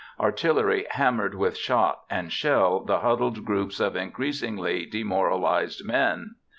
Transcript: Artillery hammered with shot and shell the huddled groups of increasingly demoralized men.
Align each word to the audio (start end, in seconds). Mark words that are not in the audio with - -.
Artillery 0.19 0.87
hammered 0.89 1.35
with 1.35 1.55
shot 1.55 2.05
and 2.09 2.33
shell 2.33 2.79
the 2.79 3.01
huddled 3.01 3.45
groups 3.45 3.79
of 3.79 3.95
increasingly 3.95 4.83
demoralized 4.87 5.85
men. 5.85 6.37